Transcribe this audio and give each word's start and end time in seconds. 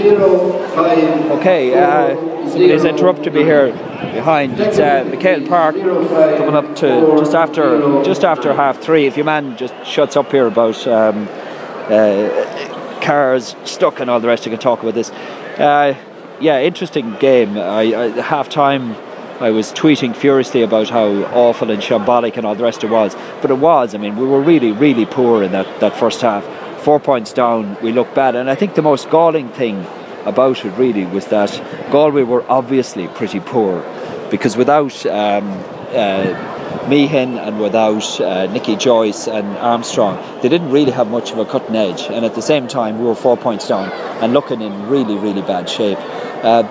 Okay, 0.00 1.74
uh, 1.74 2.14
somebody's 2.48 2.84
interrupted 2.84 3.34
Be 3.34 3.42
here 3.42 3.72
behind. 4.14 4.58
It's 4.58 4.78
uh, 4.78 5.04
McHale 5.04 5.46
Park 5.46 5.74
coming 5.76 6.54
up 6.54 6.74
to 6.76 7.16
just 7.18 7.34
after 7.34 8.02
just 8.02 8.24
after 8.24 8.54
half 8.54 8.80
three. 8.80 9.06
If 9.06 9.16
your 9.16 9.26
man 9.26 9.56
just 9.56 9.74
shuts 9.84 10.16
up 10.16 10.30
here 10.30 10.46
about 10.46 10.86
um, 10.86 11.28
uh, 11.28 12.98
cars 13.02 13.56
stuck 13.64 14.00
and 14.00 14.08
all 14.08 14.20
the 14.20 14.28
rest, 14.28 14.46
you 14.46 14.50
can 14.50 14.60
talk 14.60 14.82
about 14.82 14.94
this. 14.94 15.10
Uh, 15.10 15.94
yeah, 16.40 16.60
interesting 16.60 17.16
game. 17.16 17.58
I, 17.58 17.94
I, 17.94 18.08
half 18.22 18.48
time. 18.48 18.96
I 19.40 19.50
was 19.50 19.72
tweeting 19.72 20.14
furiously 20.14 20.60
about 20.60 20.90
how 20.90 21.06
awful 21.32 21.70
and 21.70 21.82
shambolic 21.82 22.36
and 22.36 22.46
all 22.46 22.54
the 22.54 22.62
rest 22.62 22.84
it 22.84 22.90
was, 22.90 23.14
but 23.40 23.50
it 23.50 23.56
was. 23.56 23.94
I 23.94 23.98
mean, 23.98 24.16
we 24.16 24.26
were 24.26 24.40
really, 24.42 24.70
really 24.70 25.06
poor 25.06 25.42
in 25.42 25.52
that, 25.52 25.80
that 25.80 25.96
first 25.96 26.20
half. 26.20 26.44
Four 26.82 26.98
points 26.98 27.32
down, 27.32 27.76
we 27.82 27.92
looked 27.92 28.14
bad, 28.14 28.34
and 28.36 28.48
I 28.48 28.54
think 28.54 28.74
the 28.74 28.82
most 28.82 29.10
galling 29.10 29.50
thing 29.50 29.86
about 30.24 30.64
it 30.64 30.70
really 30.78 31.04
was 31.06 31.26
that 31.26 31.50
Galway 31.90 32.22
were 32.22 32.44
obviously 32.50 33.08
pretty 33.08 33.40
poor 33.40 33.82
because 34.30 34.56
without 34.56 35.04
um, 35.06 35.50
uh, 35.92 36.86
Meehan 36.88 37.36
and 37.38 37.60
without 37.60 38.20
uh, 38.20 38.46
Nicky 38.46 38.76
Joyce 38.76 39.28
and 39.28 39.46
Armstrong, 39.58 40.16
they 40.40 40.48
didn't 40.48 40.70
really 40.70 40.92
have 40.92 41.10
much 41.10 41.32
of 41.32 41.38
a 41.38 41.44
cutting 41.44 41.76
edge. 41.76 42.02
And 42.02 42.24
at 42.24 42.34
the 42.34 42.42
same 42.42 42.68
time, 42.68 42.98
we 42.98 43.04
were 43.04 43.14
four 43.14 43.36
points 43.36 43.68
down 43.68 43.90
and 44.22 44.32
looking 44.32 44.62
in 44.62 44.88
really, 44.88 45.16
really 45.16 45.42
bad 45.42 45.68
shape. 45.68 45.98
Uh, 46.42 46.62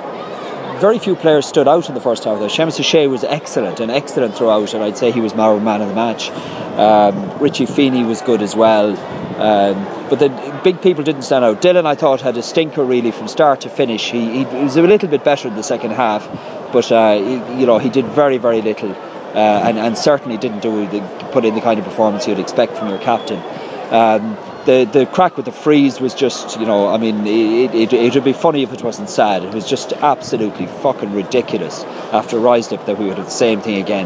very 0.79 0.97
few 0.97 1.15
players 1.15 1.45
stood 1.45 1.67
out 1.67 1.89
in 1.89 1.95
the 1.95 2.01
first 2.01 2.23
half. 2.23 2.39
Though 2.39 2.47
Seamus 2.47 2.79
O'Shea 2.79 3.07
was 3.07 3.25
excellent 3.25 3.81
and 3.81 3.91
excellent 3.91 4.35
throughout, 4.35 4.73
and 4.73 4.81
I'd 4.81 4.97
say 4.97 5.11
he 5.11 5.19
was 5.19 5.33
our 5.33 5.59
man 5.59 5.81
of 5.81 5.89
the 5.89 5.95
match. 5.95 6.29
Um, 6.79 7.37
Richie 7.39 7.65
Feeney 7.65 8.03
was 8.03 8.21
good 8.21 8.41
as 8.41 8.55
well. 8.55 8.97
Um, 9.39 9.98
but 10.09 10.19
the 10.19 10.61
big 10.63 10.81
people 10.81 11.03
didn't 11.03 11.21
stand 11.23 11.45
out. 11.45 11.61
Dillon, 11.61 11.85
I 11.85 11.95
thought, 11.95 12.21
had 12.21 12.37
a 12.37 12.43
stinker 12.43 12.83
really 12.83 13.11
from 13.11 13.27
start 13.27 13.61
to 13.61 13.69
finish. 13.69 14.11
He, 14.11 14.43
he 14.43 14.63
was 14.63 14.75
a 14.75 14.81
little 14.81 15.09
bit 15.09 15.23
better 15.23 15.47
in 15.47 15.55
the 15.55 15.63
second 15.63 15.91
half, 15.91 16.27
but 16.73 16.91
uh, 16.91 17.15
he, 17.15 17.59
you 17.59 17.65
know 17.65 17.77
he 17.77 17.89
did 17.89 18.05
very, 18.05 18.37
very 18.37 18.61
little, 18.61 18.91
uh, 18.91 19.67
and, 19.67 19.77
and 19.77 19.97
certainly 19.97 20.37
didn't 20.37 20.61
do 20.61 20.87
the, 20.87 20.99
put 21.31 21.45
in 21.45 21.55
the 21.55 21.61
kind 21.61 21.79
of 21.79 21.85
performance 21.85 22.27
you'd 22.27 22.39
expect 22.39 22.77
from 22.77 22.89
your 22.89 22.99
captain. 22.99 23.39
Um, 23.93 24.37
the 24.69 24.85
the 24.85 25.05
crack 25.07 25.35
with 25.35 25.45
the 25.45 25.51
frees 25.51 25.99
was 25.99 26.13
just 26.13 26.59
you 26.59 26.65
know 26.65 26.87
I 26.87 26.97
mean 26.97 27.25
it, 27.25 27.73
it, 27.73 27.91
it 27.91 28.13
would 28.13 28.23
be 28.23 28.33
funny 28.33 28.61
if 28.61 28.71
it 28.71 28.83
wasn't 28.83 29.09
sad. 29.09 29.43
It 29.43 29.53
was 29.53 29.67
just 29.67 29.93
absolutely 29.93 30.67
fucking 30.67 31.11
ridiculous 31.11 31.83
after 32.19 32.37
Ruislip 32.37 32.85
that 32.85 32.99
we 32.99 33.07
would 33.07 33.17
have 33.17 33.25
the 33.25 33.31
same 33.31 33.61
thing 33.61 33.81
again. 33.81 34.05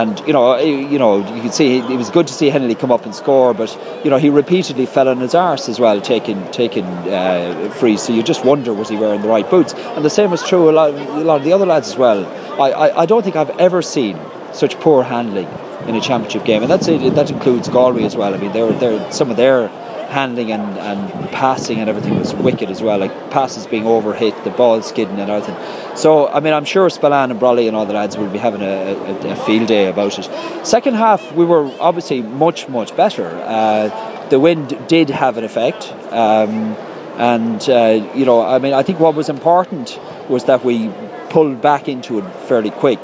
And 0.00 0.20
you 0.26 0.34
know 0.34 0.58
you 0.58 0.98
know 0.98 1.12
you 1.34 1.40
could 1.40 1.54
see 1.54 1.78
it 1.78 1.96
was 1.96 2.10
good 2.10 2.26
to 2.26 2.34
see 2.34 2.50
Hennelly 2.50 2.78
come 2.78 2.92
up 2.92 3.06
and 3.06 3.14
score 3.14 3.54
but 3.54 3.70
you 4.04 4.10
know 4.10 4.18
he 4.18 4.28
repeatedly 4.28 4.84
fell 4.84 5.08
on 5.08 5.18
his 5.18 5.34
arse 5.34 5.68
as 5.70 5.80
well 5.80 6.00
taking 6.00 6.38
taking 6.50 6.84
uh, 6.84 7.70
frees. 7.78 8.02
So 8.02 8.12
you 8.12 8.22
just 8.22 8.44
wonder 8.44 8.74
was 8.74 8.90
he 8.90 8.96
wearing 8.96 9.22
the 9.22 9.28
right 9.28 9.48
boots? 9.48 9.72
And 9.72 10.04
the 10.04 10.10
same 10.10 10.30
was 10.30 10.42
true 10.42 10.68
a 10.68 10.72
lot, 10.72 10.90
a 10.90 11.24
lot 11.30 11.36
of 11.36 11.44
the 11.44 11.54
other 11.54 11.66
lads 11.66 11.88
as 11.88 11.96
well. 11.96 12.26
I, 12.60 12.70
I, 12.70 13.02
I 13.02 13.06
don't 13.06 13.22
think 13.22 13.36
I've 13.36 13.58
ever 13.58 13.80
seen 13.80 14.18
such 14.52 14.78
poor 14.80 15.02
handling 15.02 15.48
in 15.88 15.96
a 15.96 16.00
championship 16.00 16.44
game, 16.44 16.62
and 16.62 16.70
that's 16.70 16.86
it, 16.86 17.14
that 17.14 17.30
includes 17.30 17.68
Galway 17.68 18.04
as 18.04 18.14
well. 18.14 18.34
I 18.34 18.36
mean, 18.36 18.52
they're, 18.52 18.72
they're 18.72 19.10
some 19.10 19.30
of 19.30 19.36
their 19.36 19.68
handling 20.12 20.52
and, 20.52 20.78
and 20.78 21.30
passing 21.30 21.80
and 21.80 21.88
everything 21.88 22.18
was 22.18 22.34
wicked 22.34 22.70
as 22.70 22.82
well. 22.82 22.98
Like 22.98 23.30
passes 23.30 23.66
being 23.66 23.84
overhit, 23.84 24.44
the 24.44 24.50
ball 24.50 24.80
skidding 24.82 25.18
and 25.18 25.30
everything. 25.30 25.56
So 25.96 26.28
I 26.28 26.40
mean, 26.40 26.52
I'm 26.52 26.64
sure 26.64 26.88
Spillane 26.88 27.30
and 27.30 27.40
Brolly 27.40 27.66
and 27.66 27.76
all 27.76 27.86
the 27.86 27.94
lads 27.94 28.16
will 28.16 28.30
be 28.30 28.38
having 28.38 28.62
a, 28.62 28.94
a, 28.94 29.32
a, 29.32 29.36
field 29.36 29.68
day 29.68 29.88
about 29.88 30.18
it. 30.18 30.28
Second 30.66 30.94
half, 30.94 31.32
we 31.32 31.44
were 31.44 31.64
obviously 31.80 32.22
much 32.22 32.68
much 32.68 32.94
better. 32.96 33.28
Uh, 33.28 34.28
the 34.28 34.38
wind 34.38 34.78
did 34.88 35.10
have 35.10 35.36
an 35.38 35.44
effect. 35.44 35.92
Um, 36.12 36.76
and 37.18 37.68
uh, 37.68 38.10
you 38.14 38.24
know, 38.24 38.42
I 38.42 38.58
mean, 38.58 38.72
I 38.72 38.82
think 38.82 39.00
what 39.00 39.14
was 39.14 39.28
important 39.28 39.98
was 40.28 40.44
that 40.44 40.64
we 40.64 40.90
pulled 41.30 41.60
back 41.60 41.88
into 41.88 42.18
it 42.18 42.30
fairly 42.48 42.70
quick. 42.70 43.00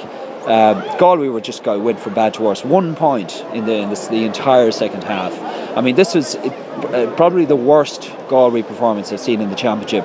Uh, 0.49 0.97
Galway 0.97 1.29
were 1.29 1.43
just 1.43 1.63
going 1.63 1.85
went 1.85 2.01
from 2.01 2.15
bad 2.15 2.33
to 2.35 2.43
worse. 2.43 2.65
One 2.65 2.97
point 2.97 3.45
in 3.53 3.67
the 3.67 3.75
in 3.75 3.91
the, 3.91 4.09
the 4.11 4.25
entire 4.25 4.71
second 4.71 5.05
half. 5.05 5.39
I 5.77 5.83
mean, 5.83 5.95
this 5.95 6.15
was 6.15 6.37
uh, 6.37 7.13
probably 7.17 7.45
the 7.45 7.57
worst 7.57 8.11
Galway 8.29 8.63
performance 8.63 9.13
I've 9.13 9.21
seen 9.21 9.43
in 9.43 9.51
the 9.51 9.57
championship. 9.57 10.05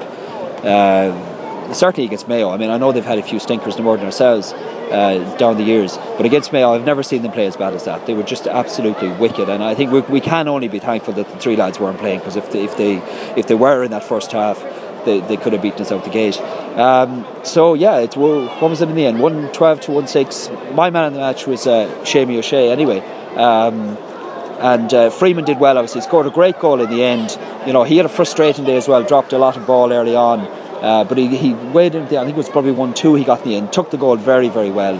Uh, 0.63 1.73
certainly 1.73 2.05
against 2.05 2.27
Mayo. 2.27 2.49
I 2.49 2.57
mean, 2.57 2.69
I 2.69 2.77
know 2.77 2.91
they've 2.91 3.05
had 3.05 3.19
a 3.19 3.23
few 3.23 3.39
stinkers 3.39 3.77
no 3.77 3.83
more 3.83 3.95
than 3.95 4.05
ourselves 4.05 4.51
uh, 4.53 5.35
down 5.37 5.57
the 5.57 5.63
years, 5.63 5.97
but 6.17 6.25
against 6.25 6.51
Mayo, 6.51 6.73
I've 6.73 6.85
never 6.85 7.03
seen 7.03 7.21
them 7.21 7.31
play 7.31 7.47
as 7.47 7.55
bad 7.55 7.73
as 7.73 7.85
that. 7.85 8.05
They 8.05 8.13
were 8.13 8.23
just 8.23 8.45
absolutely 8.45 9.09
wicked, 9.13 9.49
and 9.49 9.63
I 9.63 9.75
think 9.75 9.91
we, 9.91 10.01
we 10.01 10.21
can 10.21 10.47
only 10.47 10.67
be 10.67 10.79
thankful 10.79 11.13
that 11.13 11.29
the 11.29 11.37
three 11.39 11.55
lads 11.55 11.79
weren't 11.79 11.99
playing 11.99 12.19
because 12.19 12.35
if 12.35 12.51
they, 12.51 12.65
if 12.65 12.77
they 12.77 12.97
if 13.37 13.47
they 13.47 13.55
were 13.55 13.83
in 13.83 13.91
that 13.91 14.03
first 14.03 14.31
half, 14.33 14.61
they, 15.05 15.19
they 15.21 15.37
could 15.37 15.53
have 15.53 15.61
beaten 15.61 15.81
us 15.81 15.91
out 15.91 16.03
the 16.03 16.09
gate. 16.09 16.39
Um, 16.77 17.25
so 17.43 17.73
yeah, 17.73 17.99
it's 17.99 18.15
what 18.15 18.69
was 18.69 18.81
it 18.81 18.89
in 18.89 18.95
the 18.95 19.05
end? 19.05 19.19
One 19.19 19.51
twelve 19.51 19.81
to 19.81 19.91
one 19.91 20.07
six. 20.07 20.49
My 20.73 20.89
man 20.89 21.07
in 21.07 21.13
the 21.13 21.19
match 21.19 21.47
was 21.47 21.67
uh, 21.67 21.87
Seamie 22.03 22.37
O'Shea. 22.37 22.71
Anyway. 22.71 22.99
Um, 23.35 23.97
and 24.63 24.93
uh, 24.93 25.09
Freeman 25.09 25.43
did 25.43 25.59
well. 25.59 25.77
Obviously, 25.77 26.01
scored 26.01 26.25
a 26.25 26.29
great 26.29 26.57
goal 26.59 26.79
in 26.79 26.89
the 26.89 27.03
end. 27.03 27.37
You 27.67 27.73
know, 27.73 27.83
he 27.83 27.97
had 27.97 28.05
a 28.05 28.09
frustrating 28.09 28.63
day 28.63 28.77
as 28.77 28.87
well. 28.87 29.03
Dropped 29.03 29.33
a 29.33 29.37
lot 29.37 29.57
of 29.57 29.67
ball 29.67 29.91
early 29.91 30.15
on, 30.15 30.39
uh, 30.39 31.03
but 31.03 31.17
he, 31.17 31.35
he 31.35 31.49
in. 31.95 32.03
I 32.03 32.07
think 32.07 32.29
it 32.29 32.35
was 32.35 32.49
probably 32.49 32.71
one 32.71 32.93
two. 32.93 33.15
He 33.15 33.25
got 33.25 33.41
in 33.43 33.49
the 33.49 33.55
end. 33.57 33.73
Took 33.73 33.91
the 33.91 33.97
goal 33.97 34.15
very 34.15 34.47
very 34.47 34.71
well. 34.71 34.95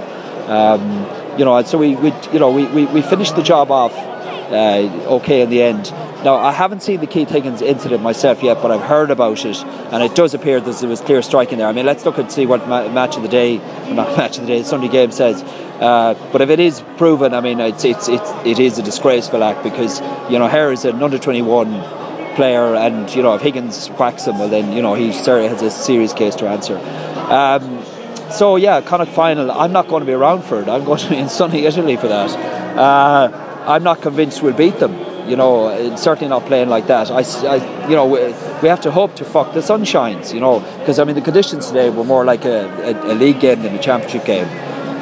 Um, 0.50 1.40
you 1.40 1.46
know, 1.46 1.62
so 1.63 1.78
we, 1.78 1.96
we 1.96 2.12
you 2.34 2.40
know 2.40 2.52
we, 2.52 2.66
we, 2.66 2.86
we 2.88 3.02
finished 3.02 3.38
the 3.38 3.42
job 3.44 3.72
off 3.72 3.94
uh, 3.96 5.16
okay 5.16 5.42
in 5.44 5.50
the 5.50 5.62
end. 5.62 5.94
Now, 6.24 6.36
I 6.36 6.54
haven't 6.54 6.82
seen 6.82 7.02
the 7.02 7.08
Keith 7.08 7.28
Higgins 7.28 7.62
incident 7.62 8.02
myself 8.02 8.42
yet, 8.42 8.62
but 8.62 8.72
I've 8.72 8.82
heard 8.82 9.12
about 9.12 9.44
it, 9.44 9.58
and 9.58 10.02
it 10.02 10.16
does 10.16 10.34
appear 10.34 10.62
that 10.62 10.76
there 10.78 10.88
was 10.88 11.02
clear 11.02 11.22
striking 11.22 11.58
there. 11.58 11.68
I 11.68 11.74
mean, 11.74 11.86
let's 11.86 12.06
look 12.06 12.18
and 12.18 12.32
see 12.32 12.46
what 12.46 12.66
ma- 12.66 12.88
match 12.88 13.18
of 13.18 13.24
the 13.24 13.28
day, 13.28 13.58
not 13.94 14.18
match 14.18 14.38
of 14.38 14.44
the 14.44 14.48
day, 14.48 14.64
Sunday 14.64 14.88
game 14.88 15.12
says. 15.12 15.44
Uh, 15.44 16.14
but 16.32 16.40
if 16.40 16.50
it 16.50 16.62
is 16.62 16.82
proven, 16.96 17.34
I 17.34 17.42
mean, 17.42 17.60
it's, 17.60 17.84
it's, 17.84 18.08
it's, 18.08 18.32
it 18.46 18.58
is 18.58 18.80
a 18.80 18.84
disgraceful 18.84 19.44
act 19.44 19.64
because, 19.64 20.00
you 20.32 20.40
know, 20.40 20.48
Hare 20.48 20.72
is 20.72 20.86
an 20.86 21.04
under 21.04 21.20
21 21.20 22.36
player, 22.36 22.74
and, 22.74 23.14
you 23.14 23.22
know, 23.22 23.36
if 23.36 23.42
Higgins 23.42 23.90
whacks 23.90 24.26
him, 24.26 24.40
well, 24.40 24.48
then, 24.48 24.72
you 24.72 24.82
know, 24.82 24.94
he 24.94 25.12
certainly 25.12 25.50
has 25.50 25.62
a 25.62 25.70
serious 25.70 26.14
case 26.14 26.36
to 26.36 26.48
answer. 26.48 26.78
Um, 26.78 27.84
so, 28.32 28.56
yeah, 28.56 28.80
Connacht 28.80 29.12
final, 29.12 29.52
I'm 29.52 29.74
not 29.74 29.90
going 29.90 30.00
to 30.00 30.08
be 30.08 30.14
around 30.14 30.44
for 30.44 30.62
it. 30.62 30.70
I'm 30.70 30.86
going 30.86 31.00
to 31.00 31.10
be 31.10 31.18
in 31.18 31.28
sunny 31.28 31.66
Italy 31.66 31.98
for 31.98 32.08
that. 32.08 32.30
Uh, 32.78 33.66
I'm 33.68 33.84
not 33.84 34.02
convinced 34.02 34.42
we'll 34.42 34.54
beat 34.54 34.80
them 34.80 35.12
you 35.28 35.36
know, 35.36 35.96
certainly 35.96 36.30
not 36.30 36.46
playing 36.46 36.70
like 36.70 36.88
that. 36.88 37.12
I, 37.12 37.22
I 37.48 37.88
you 37.88 37.96
know, 37.96 38.06
we, 38.06 38.20
we, 38.62 38.70
have 38.70 38.82
to 38.82 38.92
hope 38.92 39.16
to 39.16 39.26
fuck 39.26 39.54
the 39.54 39.62
sun 39.62 39.86
shines, 39.86 40.34
you 40.34 40.40
know, 40.40 40.60
because 40.80 41.00
I 41.00 41.04
mean 41.04 41.16
the 41.16 41.22
conditions 41.22 41.68
today 41.68 41.90
were 41.90 42.04
more 42.04 42.26
like 42.26 42.46
a, 42.46 42.66
a, 42.84 43.14
a 43.14 43.16
league 43.16 43.40
game 43.40 43.62
than 43.64 43.76
a 43.76 43.82
championship 43.82 44.26
game. 44.26 44.48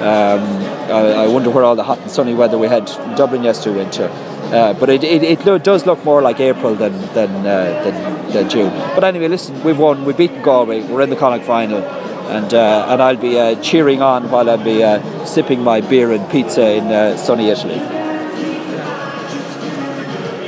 Um, 0.02 0.42
I, 0.90 1.26
I, 1.26 1.28
wonder 1.28 1.52
where 1.52 1.64
all 1.64 1.76
the 1.76 1.84
hot 1.84 2.00
and 2.00 2.10
sunny 2.10 2.34
weather 2.34 2.58
we 2.58 2.68
had 2.68 2.90
in 2.90 3.16
Dublin 3.16 3.44
yesterday 3.44 3.78
went 3.78 3.94
to. 3.94 4.10
Uh, 4.10 4.74
but 4.74 4.90
it, 4.90 5.04
it, 5.04 5.24
it, 5.24 5.64
does 5.64 5.86
look 5.86 6.04
more 6.04 6.24
like 6.24 6.40
April 6.40 6.74
than 6.74 6.94
than, 7.14 7.30
uh, 7.46 7.84
than, 7.84 8.32
than 8.32 8.50
June. 8.50 8.72
But 8.96 9.04
anyway, 9.04 9.28
listen, 9.28 9.64
we've 9.64 9.78
won. 9.78 10.04
We've 10.04 10.18
beaten 10.18 10.42
Galway. 10.42 10.82
We're 10.82 11.02
in 11.02 11.12
the 11.12 11.16
Connacht 11.16 11.46
final, 11.46 11.84
and 11.84 12.52
uh, 12.52 12.88
and 12.90 13.02
I'll 13.02 13.16
be 13.16 13.40
uh, 13.40 13.62
cheering 13.62 14.02
on 14.02 14.32
while 14.32 14.50
I'll 14.50 14.64
be 14.64 14.84
uh, 14.84 15.24
sipping 15.24 15.64
my 15.64 15.82
beer 15.82 16.12
and 16.12 16.30
pizza 16.32 16.68
in 16.74 16.86
uh, 16.86 17.16
sunny 17.16 17.50
Italy. 17.50 18.01